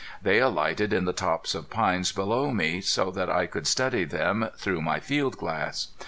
[0.19, 4.49] They alighted in the tops of pines below me, so that I could study them
[4.57, 5.89] through my field glass.